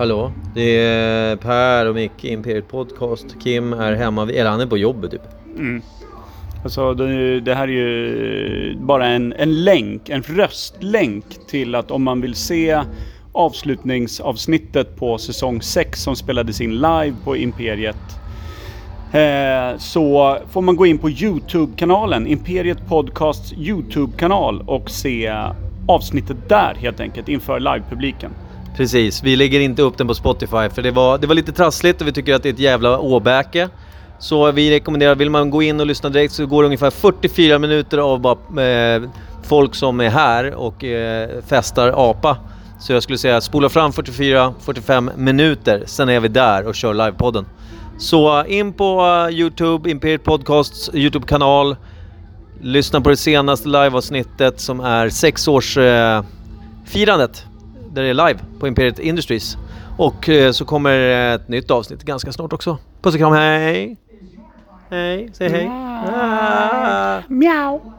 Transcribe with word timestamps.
Hallå, 0.00 0.32
det 0.54 0.76
är 0.76 1.36
Per 1.36 1.88
och 1.88 1.94
Micke, 1.94 2.24
Imperiet 2.24 2.68
Podcast. 2.68 3.36
Kim 3.42 3.72
är 3.72 3.92
hemma, 3.92 4.22
eller 4.22 4.50
han 4.50 4.60
är 4.60 4.66
på 4.66 4.78
jobbet 4.78 5.10
typ. 5.10 5.20
Mm. 5.56 5.82
Alltså 6.64 6.94
det, 6.94 7.40
det 7.40 7.54
här 7.54 7.68
är 7.68 7.72
ju 7.72 8.76
bara 8.76 9.06
en, 9.06 9.32
en 9.32 9.64
länk, 9.64 10.08
en 10.08 10.22
röstlänk 10.22 11.24
till 11.48 11.74
att 11.74 11.90
om 11.90 12.02
man 12.02 12.20
vill 12.20 12.34
se 12.34 12.82
avslutningsavsnittet 13.32 14.96
på 14.96 15.18
säsong 15.18 15.62
6 15.62 16.02
som 16.02 16.16
spelades 16.16 16.60
in 16.60 16.74
live 16.74 17.14
på 17.24 17.36
Imperiet. 17.36 18.20
Eh, 19.12 19.78
så 19.78 20.38
får 20.50 20.62
man 20.62 20.76
gå 20.76 20.86
in 20.86 20.98
på 20.98 21.10
Youtube-kanalen, 21.10 22.26
Imperiet 22.26 22.88
Podcasts 22.88 23.52
Youtube-kanal 23.52 24.62
och 24.66 24.90
se 24.90 25.32
avsnittet 25.88 26.48
där 26.48 26.74
helt 26.74 27.00
enkelt 27.00 27.28
inför 27.28 27.60
livepubliken. 27.60 28.30
Precis, 28.76 29.22
vi 29.22 29.36
lägger 29.36 29.60
inte 29.60 29.82
upp 29.82 29.98
den 29.98 30.06
på 30.06 30.14
Spotify 30.14 30.68
för 30.74 30.82
det 30.82 30.90
var, 30.90 31.18
det 31.18 31.26
var 31.26 31.34
lite 31.34 31.52
trassligt 31.52 32.00
och 32.00 32.06
vi 32.06 32.12
tycker 32.12 32.34
att 32.34 32.42
det 32.42 32.48
är 32.48 32.52
ett 32.52 32.58
jävla 32.58 32.98
åbäke. 32.98 33.68
Så 34.18 34.52
vi 34.52 34.70
rekommenderar, 34.70 35.14
vill 35.14 35.30
man 35.30 35.50
gå 35.50 35.62
in 35.62 35.80
och 35.80 35.86
lyssna 35.86 36.08
direkt 36.08 36.32
så 36.32 36.46
går 36.46 36.62
det 36.62 36.66
ungefär 36.66 36.90
44 36.90 37.58
minuter 37.58 37.98
av 37.98 38.20
bara 38.20 38.64
eh, 38.66 39.02
folk 39.42 39.74
som 39.74 40.00
är 40.00 40.10
här 40.10 40.54
och 40.54 40.84
eh, 40.84 41.42
festar 41.46 42.10
apa. 42.10 42.36
Så 42.80 42.92
jag 42.92 43.02
skulle 43.02 43.18
säga 43.18 43.40
spola 43.40 43.68
fram 43.68 43.90
44-45 43.90 45.16
minuter, 45.16 45.82
sen 45.86 46.08
är 46.08 46.20
vi 46.20 46.28
där 46.28 46.66
och 46.66 46.74
kör 46.74 46.94
livepodden. 46.94 47.46
Så 47.98 48.40
eh, 48.40 48.58
in 48.58 48.72
på 48.72 49.06
uh, 49.06 49.34
Youtube, 49.34 49.90
Imperiet 49.90 50.24
Podcasts 50.24 50.90
Youtube-kanal. 50.94 51.76
Lyssna 52.60 53.00
på 53.00 53.10
det 53.10 53.16
senaste 53.16 53.68
liveavsnittet 53.68 54.60
som 54.60 54.80
är 54.80 55.08
sexårsfirandet. 55.08 56.24
Eh, 56.94 57.44
uh, 57.44 57.49
där 57.92 58.02
det 58.02 58.08
är 58.08 58.14
live 58.14 58.38
på 58.60 58.68
Imperiet 58.68 58.98
Industries. 58.98 59.56
Och 59.96 60.28
uh, 60.28 60.50
så 60.50 60.64
kommer 60.64 60.98
ett 61.34 61.48
nytt 61.48 61.70
avsnitt 61.70 62.02
ganska 62.02 62.32
snart 62.32 62.52
också. 62.52 62.78
Puss 63.02 63.14
och 63.14 63.20
kram, 63.20 63.32
hej! 63.32 63.96
Hej, 64.90 65.30
säg 65.32 65.48
hej! 65.48 65.68
Ah. 65.68 67.22
Miau! 67.28 67.89